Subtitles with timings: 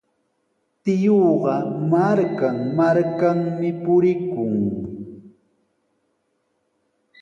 [0.83, 1.53] Tiyuuqa
[1.91, 4.53] markan-markanmi purikun.